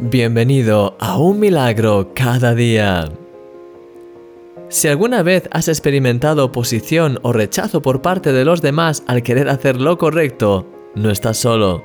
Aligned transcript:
Bienvenido 0.00 0.96
a 1.00 1.18
un 1.18 1.40
milagro 1.40 2.12
cada 2.14 2.54
día. 2.54 3.10
Si 4.68 4.86
alguna 4.86 5.24
vez 5.24 5.48
has 5.50 5.66
experimentado 5.66 6.44
oposición 6.44 7.18
o 7.22 7.32
rechazo 7.32 7.82
por 7.82 8.00
parte 8.00 8.32
de 8.32 8.44
los 8.44 8.62
demás 8.62 9.02
al 9.08 9.24
querer 9.24 9.48
hacer 9.48 9.80
lo 9.80 9.98
correcto, 9.98 10.68
no 10.94 11.10
estás 11.10 11.38
solo. 11.38 11.82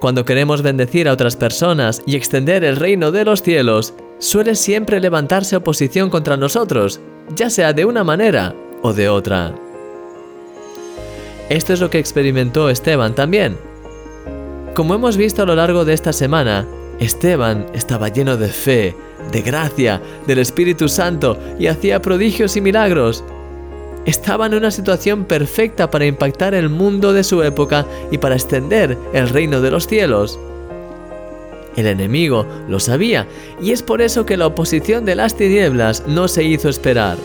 Cuando 0.00 0.24
queremos 0.24 0.62
bendecir 0.62 1.08
a 1.08 1.12
otras 1.12 1.36
personas 1.36 2.02
y 2.04 2.16
extender 2.16 2.64
el 2.64 2.74
reino 2.74 3.12
de 3.12 3.24
los 3.24 3.42
cielos, 3.42 3.94
suele 4.18 4.56
siempre 4.56 4.98
levantarse 4.98 5.54
oposición 5.54 6.10
contra 6.10 6.36
nosotros, 6.36 7.00
ya 7.36 7.48
sea 7.48 7.74
de 7.74 7.84
una 7.84 8.02
manera 8.02 8.56
o 8.82 8.92
de 8.92 9.08
otra. 9.08 9.54
Esto 11.48 11.72
es 11.74 11.80
lo 11.80 11.90
que 11.90 12.00
experimentó 12.00 12.68
Esteban 12.70 13.14
también. 13.14 13.56
Como 14.76 14.94
hemos 14.94 15.16
visto 15.16 15.42
a 15.42 15.46
lo 15.46 15.54
largo 15.54 15.86
de 15.86 15.94
esta 15.94 16.12
semana, 16.12 16.66
Esteban 17.00 17.64
estaba 17.72 18.10
lleno 18.10 18.36
de 18.36 18.48
fe, 18.48 18.94
de 19.32 19.40
gracia, 19.40 20.02
del 20.26 20.38
Espíritu 20.38 20.90
Santo 20.90 21.38
y 21.58 21.68
hacía 21.68 22.02
prodigios 22.02 22.58
y 22.58 22.60
milagros. 22.60 23.24
Estaba 24.04 24.44
en 24.44 24.52
una 24.52 24.70
situación 24.70 25.24
perfecta 25.24 25.90
para 25.90 26.04
impactar 26.04 26.52
el 26.52 26.68
mundo 26.68 27.14
de 27.14 27.24
su 27.24 27.42
época 27.42 27.86
y 28.10 28.18
para 28.18 28.34
extender 28.34 28.98
el 29.14 29.30
reino 29.30 29.62
de 29.62 29.70
los 29.70 29.86
cielos. 29.86 30.38
El 31.74 31.86
enemigo 31.86 32.46
lo 32.68 32.78
sabía 32.78 33.26
y 33.62 33.72
es 33.72 33.82
por 33.82 34.02
eso 34.02 34.26
que 34.26 34.36
la 34.36 34.46
oposición 34.46 35.06
de 35.06 35.14
las 35.14 35.38
tinieblas 35.38 36.02
no 36.06 36.28
se 36.28 36.44
hizo 36.44 36.68
esperar. 36.68 37.16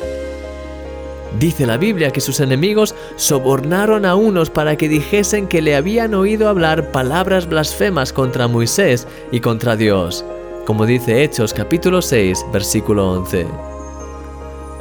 Dice 1.39 1.65
la 1.65 1.77
Biblia 1.77 2.11
que 2.11 2.19
sus 2.19 2.41
enemigos 2.41 2.93
sobornaron 3.15 4.05
a 4.05 4.15
unos 4.15 4.49
para 4.49 4.75
que 4.75 4.89
dijesen 4.89 5.47
que 5.47 5.61
le 5.61 5.75
habían 5.75 6.13
oído 6.13 6.49
hablar 6.49 6.91
palabras 6.91 7.47
blasfemas 7.47 8.11
contra 8.11 8.49
Moisés 8.49 9.07
y 9.31 9.39
contra 9.39 9.77
Dios, 9.77 10.25
como 10.65 10.85
dice 10.85 11.23
Hechos 11.23 11.53
capítulo 11.53 12.01
6, 12.01 12.45
versículo 12.51 13.11
11. 13.11 13.47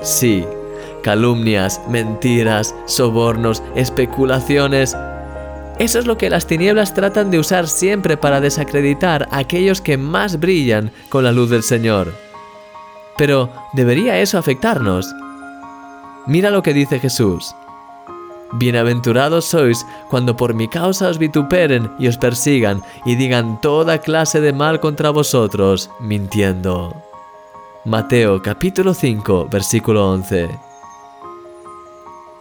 Sí, 0.03 0.45
calumnias, 1.05 1.81
mentiras, 1.89 2.75
sobornos, 2.87 3.62
especulaciones. 3.77 4.97
Eso 5.79 5.98
es 6.01 6.07
lo 6.07 6.19
que 6.19 6.31
las 6.31 6.47
tinieblas 6.47 6.95
tratan 6.95 7.31
de 7.31 7.39
usar 7.39 7.69
siempre 7.69 8.17
para 8.17 8.41
desacreditar 8.41 9.29
a 9.31 9.39
aquellos 9.39 9.81
que 9.81 9.97
más 9.97 10.41
brillan 10.41 10.91
con 11.09 11.23
la 11.23 11.33
luz 11.33 11.48
del 11.48 11.62
Señor. 11.62 12.12
Pero, 13.17 13.51
¿debería 13.73 14.19
eso 14.19 14.37
afectarnos? 14.37 15.14
Mira 16.27 16.51
lo 16.51 16.63
que 16.63 16.75
dice 16.75 16.99
Jesús. 16.99 17.55
Bienaventurados 18.53 19.45
sois 19.45 19.87
cuando 20.09 20.37
por 20.37 20.55
mi 20.55 20.69
causa 20.69 21.09
os 21.09 21.19
vituperen 21.19 21.91
y 21.99 22.09
os 22.09 22.19
persigan 22.19 22.83
y 23.05 23.15
digan 23.15 23.61
toda 23.61 23.99
clase 23.99 24.41
de 24.41 24.53
mal 24.53 24.81
contra 24.81 25.11
vosotros, 25.11 25.91
mintiendo. 26.01 26.95
Mateo 27.85 28.43
capítulo 28.43 28.93
5, 28.93 29.48
versículo 29.51 30.11
11. 30.11 30.51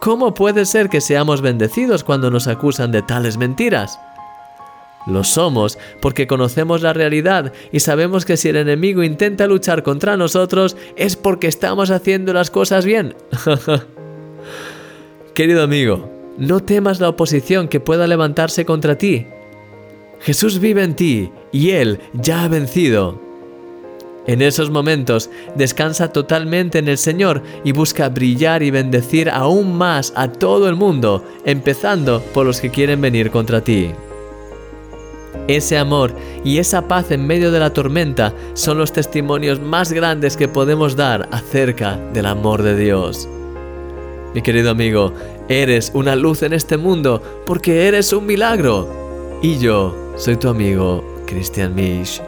¿Cómo 0.00 0.34
puede 0.34 0.66
ser 0.66 0.88
que 0.88 1.00
seamos 1.00 1.40
bendecidos 1.40 2.04
cuando 2.04 2.30
nos 2.30 2.48
acusan 2.48 2.90
de 2.90 3.02
tales 3.02 3.36
mentiras? 3.36 3.98
Lo 5.10 5.24
somos 5.24 5.78
porque 6.00 6.26
conocemos 6.26 6.82
la 6.82 6.92
realidad 6.92 7.52
y 7.72 7.80
sabemos 7.80 8.24
que 8.24 8.36
si 8.36 8.48
el 8.48 8.56
enemigo 8.56 9.02
intenta 9.02 9.46
luchar 9.46 9.82
contra 9.82 10.16
nosotros 10.16 10.76
es 10.96 11.16
porque 11.16 11.48
estamos 11.48 11.90
haciendo 11.90 12.32
las 12.32 12.50
cosas 12.50 12.84
bien. 12.84 13.14
Querido 15.34 15.62
amigo, 15.62 16.10
no 16.38 16.60
temas 16.60 17.00
la 17.00 17.08
oposición 17.08 17.68
que 17.68 17.80
pueda 17.80 18.06
levantarse 18.06 18.64
contra 18.64 18.96
ti. 18.96 19.26
Jesús 20.20 20.58
vive 20.60 20.84
en 20.84 20.94
ti 20.94 21.30
y 21.50 21.70
Él 21.70 22.00
ya 22.12 22.44
ha 22.44 22.48
vencido. 22.48 23.20
En 24.26 24.42
esos 24.42 24.70
momentos 24.70 25.30
descansa 25.56 26.12
totalmente 26.12 26.78
en 26.78 26.88
el 26.88 26.98
Señor 26.98 27.42
y 27.64 27.72
busca 27.72 28.10
brillar 28.10 28.62
y 28.62 28.70
bendecir 28.70 29.30
aún 29.30 29.76
más 29.76 30.12
a 30.14 30.30
todo 30.30 30.68
el 30.68 30.76
mundo, 30.76 31.24
empezando 31.44 32.20
por 32.34 32.46
los 32.46 32.60
que 32.60 32.70
quieren 32.70 33.00
venir 33.00 33.30
contra 33.30 33.62
ti. 33.62 33.90
Ese 35.48 35.78
amor 35.78 36.14
y 36.44 36.58
esa 36.58 36.86
paz 36.88 37.10
en 37.10 37.26
medio 37.26 37.50
de 37.50 37.60
la 37.60 37.72
tormenta 37.72 38.34
son 38.54 38.78
los 38.78 38.92
testimonios 38.92 39.60
más 39.60 39.92
grandes 39.92 40.36
que 40.36 40.48
podemos 40.48 40.96
dar 40.96 41.28
acerca 41.32 41.96
del 42.12 42.26
amor 42.26 42.62
de 42.62 42.76
Dios. 42.76 43.28
Mi 44.34 44.42
querido 44.42 44.70
amigo, 44.70 45.12
eres 45.48 45.90
una 45.94 46.14
luz 46.14 46.42
en 46.42 46.52
este 46.52 46.76
mundo 46.76 47.20
porque 47.46 47.88
eres 47.88 48.12
un 48.12 48.26
milagro. 48.26 48.88
Y 49.42 49.58
yo 49.58 50.12
soy 50.16 50.36
tu 50.36 50.48
amigo, 50.48 51.04
Christian 51.26 51.74
Misch. 51.74 52.22